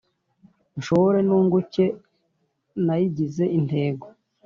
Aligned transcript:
nshore 0.77 1.17
nunguke 1.27 1.85
nayigize 2.85 3.43
intego. 3.57 4.05